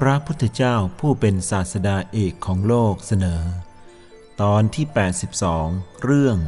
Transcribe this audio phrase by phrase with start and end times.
[0.00, 3.42] พระพุทธเจ้าผู้เป็นศาสดาเอกของโลกเสนอ
[4.42, 4.86] ตอนที่
[5.44, 6.38] 82 เรื่อง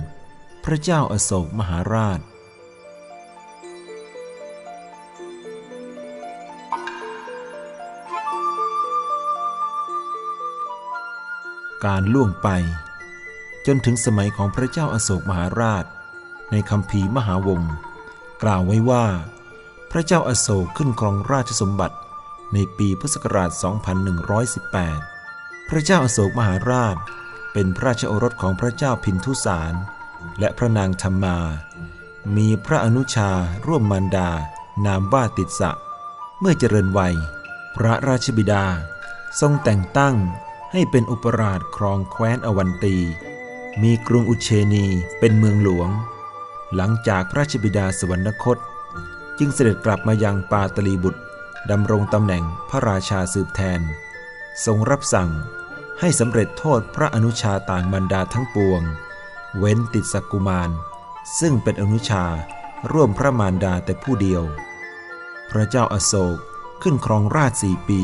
[0.65, 2.21] พระเจ้าอโศกมหาราช
[11.85, 12.49] การล่วงไป
[13.67, 15.85] จนถึงสมัยของพระเจ้าอโศกมหาราช
[16.51, 17.63] ในคำภีมหาวง
[18.43, 19.07] กล่าวไว้ว่า
[19.91, 21.97] พระเจ้าอโศกขึ้นครองราชสมบัติ
[22.55, 23.51] ในปีพุทธศักราช
[24.81, 26.97] 2118 พระเจ้าอโศกมหาราช
[27.53, 29.75] เป็นพระราชโอรสของพระเจ้าพินทุสาร
[30.39, 31.39] และพระนางธรรมา
[32.37, 33.31] มีพระอนุชา
[33.67, 34.31] ร่วมมารดา
[34.87, 35.71] นามว่าติดสะ
[36.41, 37.15] เมื่อเจริญวัย
[37.77, 38.65] พระราชบิดา
[39.41, 40.17] ทรงแต่งตั้ง
[40.73, 42.97] ให้เป็นอุปราชครองแคว้นอวันตี
[43.83, 44.87] มีกรุงอุเชนี
[45.19, 45.91] เป็นเมืองหลวง
[46.75, 48.59] หลังจากพระราชบิดาสวรรคต
[49.39, 51.21] จึงเสด็จกลับมายังปาตลีบุตร
[51.71, 53.81] ดำรงตำแหน่งพระราชาสืบแทน
[54.65, 55.31] ทรงรับสั่ง
[56.01, 58.83] ให้สำเร็จโทษพระอนุชาต่างบรรดาทั้งปวง
[59.59, 60.71] เว้นติดสกุมาร
[61.41, 62.25] ซึ่งเป็นอนุชา
[62.93, 64.43] ร่วมพระมารดาแต่ผู้เดียว
[65.51, 66.37] พระเจ้าอาโศก
[66.83, 68.01] ขึ้นครองราชสี่ปี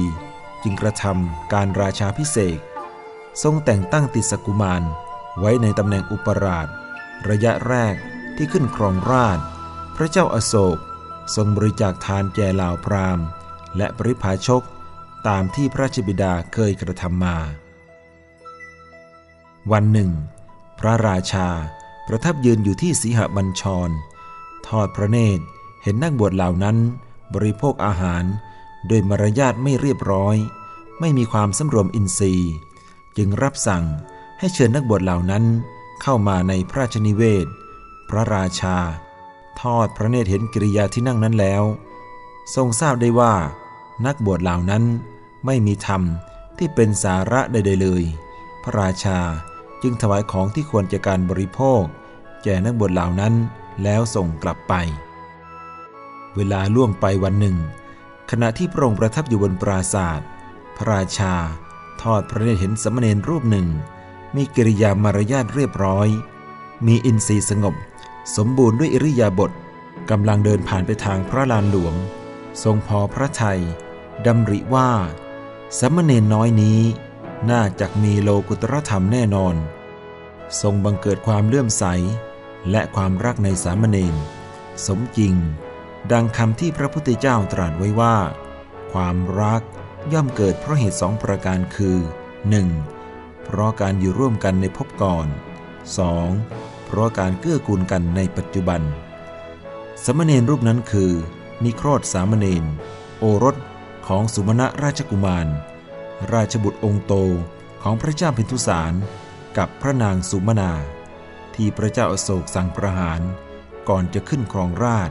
[0.62, 2.58] จึงกระทำการราชาพิเศษ
[3.42, 4.82] ทรงแต่งตั้งติดสกุมาร
[5.40, 6.68] ไว้ในตำแหน่งอุปราช
[7.28, 7.94] ระยะแรก
[8.36, 9.38] ที่ขึ้นครองราช
[9.96, 10.78] พระเจ้าอาโศก
[11.34, 13.24] ทรงบริจาคทานแก่เหล่าพราหมณ์
[13.76, 14.62] และปริพาชก
[15.28, 17.36] ตามที่พระราชบิดาเคยกระทำมา
[19.72, 20.10] วันหนึ่ง
[20.80, 21.48] พระราชา
[22.06, 23.90] ประทับยืนอยู่ที่สีหบัญชร
[24.68, 25.44] ทอดพระเนตร
[25.82, 26.76] เห็นนักบวชเหล่านั้น
[27.34, 28.24] บริโภคอาหาร
[28.86, 30.36] โดยมารยาทไม่เรียบร้อย
[31.00, 32.52] ไม่มีความสำรวมอินทรีย์
[33.16, 33.84] จึงรับสั่ง
[34.38, 35.44] ให้เชิญนักบวชเหล่านั้น
[36.02, 37.46] เข้ามาในพระราชนิเวศ
[38.08, 38.76] พระราชา
[39.60, 41.62] ทอดพระเนตรเห็นกิริยาที่นั่งนั้นแล้ว
[42.54, 43.34] ทรงทราบได้ว่า
[44.06, 44.84] นักบวชเหล่านั้น
[45.46, 46.02] ไม่มีธรรม
[46.58, 48.02] ที่เป็นสาระใดๆเลย
[48.62, 49.18] พระราชา
[49.82, 51.82] จึงถวายของที่ควรจะการบริโภค
[52.42, 53.34] แก่นักบวชเหล่านั้น
[53.82, 54.74] แล้วส่งกลับไป
[56.36, 57.56] เวลาล่วงไปวันหนึ่ง
[58.30, 60.28] ขณะที่พระองค์ประทับอยู่บนปราศาสตร์
[60.76, 61.34] พระราชา
[62.02, 63.68] ทอดพระเนตรเห็นสมณเณรรูปหนึ่ง
[64.34, 66.08] มีกิริยามารยาทเรียบร้อย
[66.86, 67.74] มีอินทรีย์สงบ
[68.36, 69.50] สมบูรณ์ด้วยอิริยาบถ
[70.10, 71.94] กำลังเดินผ่านไปทางพระลานหลวง
[72.62, 73.60] ทรงพอพระทัย
[74.26, 74.90] ดำริว่า
[75.78, 76.80] สมณเณรน้อยนี้
[77.50, 79.54] น่าจะมีโลกุตรธรรมแน่นอน
[80.60, 81.84] ทรงบังเกิดความเลื่อมใส
[82.70, 84.14] และความรักในสามเณร
[84.86, 85.34] สมจริง
[86.12, 88.16] ดังคำที่พระพุทธเจ้าตรัสไว้ว่า
[88.92, 89.62] ความรัก
[90.12, 91.98] ย่อมเกิดเพราะเหตุสองประการคือ
[92.70, 93.44] 1.
[93.44, 95.26] เพราะการอยู่ร่วมกันในภพก่อน
[96.06, 96.84] 2.
[96.86, 98.80] เพราะการเกื้อกูลกันในปัจจุบัน
[100.04, 101.12] สมณเณรรูปนั้นคือ
[101.62, 102.64] นิโครธสามเณร
[103.18, 103.56] โอรส
[104.06, 105.46] ของสุมาณะราชกุมาร
[106.32, 107.12] ราชบุตรองค์โต
[107.82, 108.92] ของพระเจ้าพินทุสาร
[109.58, 110.72] กับพระนางสุมาณา
[111.54, 113.20] ที่พระเจ้าอโศกสั่งประหาร
[113.88, 115.10] ก่อนจะขึ้นครองราช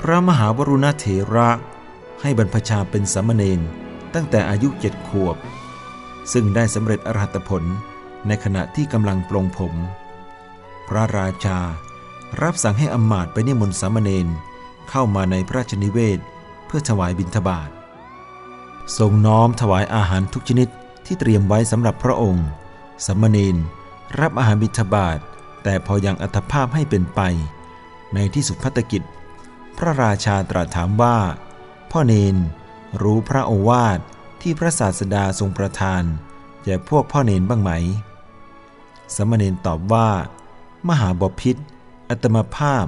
[0.00, 1.50] พระมหาวรุณเถระ
[2.22, 3.60] ให้บรรพชาเป็นสามเณร
[4.14, 5.36] ตั้งแต่อายุเจ็ดขวบ
[6.32, 7.64] ซึ่งได้สำเร็จอรหัตผล
[8.26, 9.74] ในขณะที่กำลังปลงผม
[10.88, 11.58] พระราชา
[12.42, 14.26] รับสั่งให้อมาตไปนิมนต์สามเณร
[14.90, 16.18] เข้ามาในพระราชนิเวศ
[16.66, 17.70] เพื่อถวายบิณฑบาต
[18.98, 20.68] ทรงน้อมถวายอาหารทุกชนิด
[21.06, 22.46] ที่เตรียมไว้สำหรับพระองค์
[23.06, 23.56] สมมณีน
[24.20, 25.18] รับอาหารบิณฑบาต
[25.62, 27.20] แต่พอยังอัตภาพให้เป็นไป
[28.14, 29.02] ในที่สุดพัตกิจ
[29.78, 31.16] พระราชาตรัสถามว่า
[31.90, 32.36] พ่อเนน
[33.02, 33.98] รู้พระโอวาท
[34.42, 36.02] ที่พระศาสดาทรงประทาน
[36.64, 37.70] แก่พวกพ่อเนนบ้างไหม
[39.14, 40.08] สมณเณรตอบว่า
[40.88, 41.56] มหาบพิษ
[42.08, 42.86] อัตมภาพ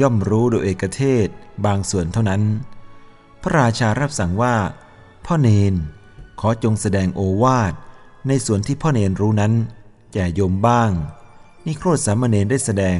[0.00, 1.28] ย่อมรู้โดยเอกเทศ
[1.66, 2.42] บางส่วนเท่านั้น
[3.42, 4.54] พระราชารับสั่งว่า
[5.26, 5.74] พ่อเนน
[6.40, 7.72] ขอจงแสดงโอวาท
[8.28, 9.52] ในส่วนที่พ่อเนนรู้นั้น
[10.12, 10.90] แก่โยมบ้าง
[11.66, 12.98] นิโครธสามเณรได้แสดง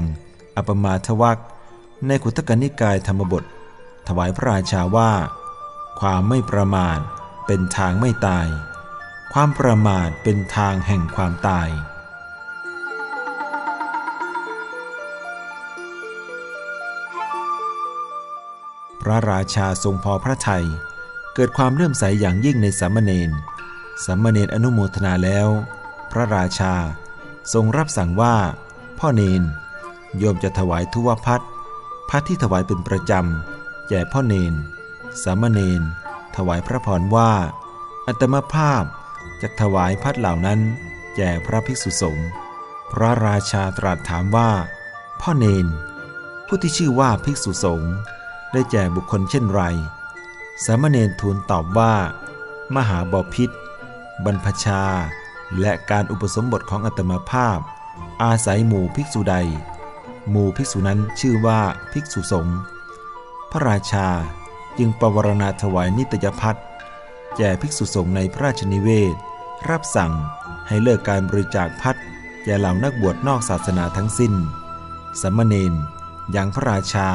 [0.56, 1.38] อปมาทวัก
[2.06, 3.44] ในขุตกนิกายธรรมบท
[4.06, 5.12] ถวายพระราชาว่า
[6.00, 6.98] ความไม่ประมาท
[7.46, 8.46] เป็นทางไม่ตาย
[9.32, 11.68] ความประมาทเป็นทางแห่งความตาย
[19.02, 20.66] พระราชาทรงพอพระทัย
[21.34, 23.30] เกิดความเลื่อมใสอย่างยิ่งในสามเณร
[24.04, 25.48] สามเณรอนุโมทนาแล้ว
[26.10, 26.74] พระราชา
[27.52, 28.36] ทรงรับสั่งว่า
[28.98, 29.42] พ่อเนน
[30.18, 31.42] โยมจะถวายทุวพัด
[32.08, 34.54] พัดที่ถวายเป็นประจำแก่พ่อเนน
[35.22, 35.82] สามเณร
[36.36, 37.32] ถวายพระพรว่า
[38.06, 38.84] อัตมภาพ
[39.42, 40.60] จะถวายพัดเหล่านั้น
[41.16, 42.28] แก่พระภิกษุสงฆ์
[42.92, 44.50] พระราชาตรัสถามว่า
[45.20, 45.66] พ่อเนน
[46.46, 47.94] ผู้ที่ชื่อว่าภิกษุสงฆ์
[48.52, 49.62] ได้แก่บุคคลเช่นไร
[50.64, 51.94] สามเณรทูลตอบว่า
[52.74, 53.50] มหาบอพิษ
[54.24, 54.82] บรรพชา
[55.60, 57.58] และการอุปสมบทของอัตมาภาพ
[58.22, 59.36] อาศัยหมู่ภิกษุใด
[60.30, 61.60] หมู่ภิกษุนั้นชื่อว่า
[61.92, 62.58] ภิกษุสงฆ์
[63.50, 64.08] พระราชา
[64.78, 66.64] จึงประวรณาถวายนิตยพัฒน์
[67.36, 69.14] แก่ภิกษุสงฆ์ในพระราชนิเวศ
[69.70, 70.12] รับสั่ง
[70.68, 71.96] ให้เลิกการบริจาคพัด
[72.44, 74.34] แก่เหล่านักบวชนอกศาสนาทั้งสิ้น
[75.20, 75.72] สมณเณร
[76.32, 77.08] อย่างพระราชา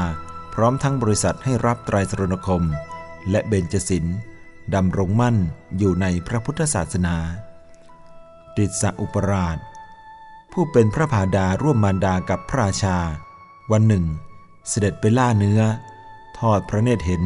[0.54, 2.64] พร้อมทั้งบริษัทให้รับไตรสรณคม
[3.30, 4.18] และเบญจศิลป์
[4.76, 5.36] ดำรงมั่น
[5.78, 7.18] อยู่ในพระพุทธศาสนา
[8.58, 9.58] ดิสอุปราช
[10.52, 12.98] ผู้เป็นพระพาดาร่วมมารดากับพระราชา
[13.72, 14.06] วันหนึ่ง
[14.68, 15.62] เสด็จไปล่าเนื้อ
[16.38, 17.24] ทอดพระเนตรเห็น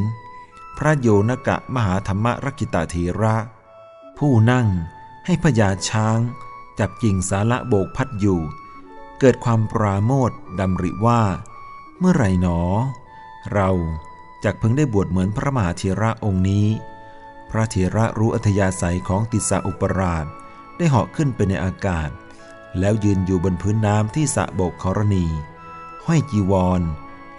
[0.77, 3.35] พระโยนกะมหาธรรมรักิตาธีระ
[4.17, 4.67] ผู้นั่ง
[5.25, 6.19] ให้พญาช้าง
[6.79, 8.41] จับกิ่งสาระโบกพัดอยู่
[9.19, 11.21] เกิดความปราโมทดำริว่า
[11.99, 12.59] เมื่อไรหนอ
[13.53, 13.69] เรา
[14.43, 16.67] จากเพิ่งได้บวชเหมือนพระมหาเถระองค์นี้
[17.49, 20.25] พระเถระรู้อัธยาศัยของติสาอุปราช
[20.77, 22.09] ได้เหาะขึ้นไปในอากาศ
[22.79, 25.25] แล้วยืนอยู่บนพื้นน้ำที่สะโบกครณี
[26.05, 26.81] ห้อยจีวร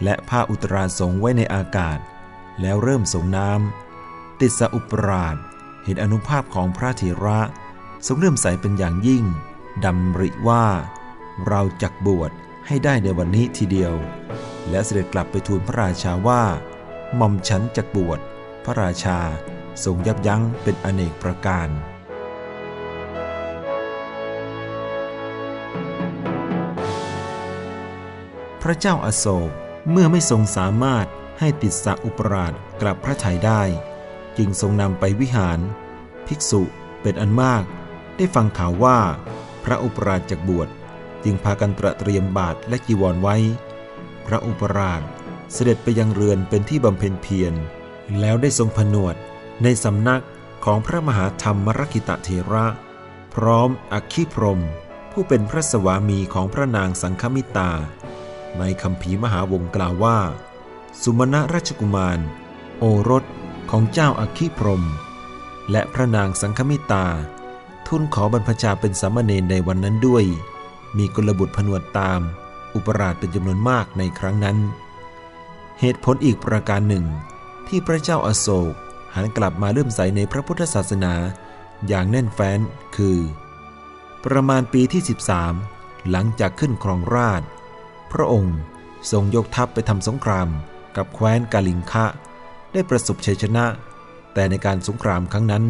[0.05, 1.99] และผ้าอุตราสงไว้ในอากาศ
[2.61, 5.37] แล้วเริ่มสงน้ำติสาอุปราช
[5.85, 7.41] เห็นอนุภาพของพระเถระ
[8.07, 9.25] ทรงเริ่มใสเป็นอย่างยิ่ง
[9.85, 10.65] ดำริว่า
[11.47, 12.31] เราจักบวช
[12.71, 13.95] ให้ได้ในวันนี้ทีเดียว
[14.71, 16.43] และเสด็จกลับไปทูลพระราชาว่า
[17.17, 18.19] หม่อมฉันจักบวช
[18.65, 19.19] พระราชา
[19.85, 21.69] ทรงยับยั้งเป็นอเนกประการ
[28.63, 29.51] พระเจ้าอาโศก
[29.91, 31.07] เมื่อไม่ทรงสามารถ
[31.39, 33.63] ให้ติดสะอุปราชกลับพระทัยได้
[34.37, 35.59] จึงทรงนำไปวิหาร
[36.27, 36.63] ภิกษุ
[37.03, 37.65] เป็นอันมาก
[38.17, 38.99] ได้ฟังข่าวว่า
[39.65, 40.69] พระอุปราชจากบวช
[41.25, 43.37] จึงพากันตระเตรียมบาทและจีวรไว้
[44.27, 45.03] พระอุปราช
[45.53, 47.55] เสด็จไปยังเรือนเป็นที่บำเพ็ญเพียร
[48.21, 49.15] แล้วได้ทรงผนวด
[49.63, 50.23] ในสำนัก
[50.65, 52.67] ของพระมหาธรรมมรกิตะเทระ
[53.35, 54.61] พร้อมอัคคีพรม
[55.13, 57.71] ผู้เป็นพระสวามีของพระนางสังคมิตา
[58.59, 60.19] ในคำภีมหาวงกล่าวว่า
[61.03, 62.19] สุมาณราชกุมาร
[62.79, 63.25] โอรส
[63.71, 64.85] ของเจ้าอัคคีพรม
[65.71, 67.07] และพระนางสังคมิตา
[67.87, 70.25] ทุนขอบรรพชาเป็นสามเณรในวันนั้นด้วย
[70.97, 72.21] มีกลบุตรผนวดตาม
[72.75, 74.59] อุปราชเป็นจำนวนมากในครั้งนั้น
[75.81, 77.05] เหตุผลอีกประการหนึ่ง
[77.69, 78.75] ที่พระเจ้าอาโศก
[79.15, 81.15] หันกลับมาเลื่อมใสในพระพุทธศาสนา
[81.89, 82.61] อย่างแน่นแฟ้น
[82.97, 83.19] คือ
[84.25, 85.03] ประมาณปีที่
[85.55, 87.43] 13 หลังจากขึ้นครองราช
[88.13, 88.57] พระองค์
[89.11, 90.49] ทรงยกทัพไปทำสงคราม
[90.97, 92.07] กับแคว้นกาลิงคะ
[92.73, 93.65] ได้ประสบชัยชนะ
[94.35, 95.65] แต่ในการสงครามครั้งนั้น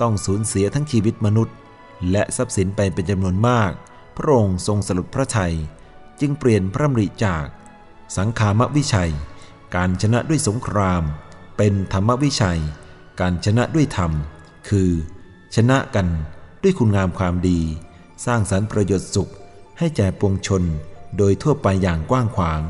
[0.00, 1.56] ต้องสูญเสียทั้งชีวิตมนุษย์
[2.10, 3.72] และทรัพย์สินไปเป็นจำนวนมาก
[4.16, 5.54] พระองค์ทรงสลุดพระทัย
[6.20, 7.46] จึงเปลี่ยนพระมริจาก
[8.16, 9.12] สังขามวิชัย
[9.74, 11.02] การชนะด้วยสงคราม
[11.56, 12.60] เป็นธรรมวิชัย
[13.20, 14.12] การชนะด้วยธรรม
[14.68, 14.90] คือ
[15.56, 16.08] ชนะกัน
[16.62, 17.60] ด้วยคุณงามความดี
[18.24, 19.30] สร้างสรรค์ประโยชน์สุข
[19.78, 20.62] ให้แก่ปวงชน
[21.16, 22.60] โดยทั่วไปอย่างกว้างขวาง